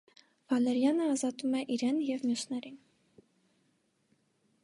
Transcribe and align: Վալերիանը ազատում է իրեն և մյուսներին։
Վալերիանը 0.53 1.09
ազատում 1.15 1.53
է 1.59 1.61
իրեն 1.75 2.01
և 2.07 2.25
մյուսներին։ 2.29 2.79